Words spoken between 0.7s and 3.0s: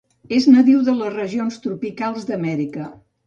de les regions tropicals d'Amèrica.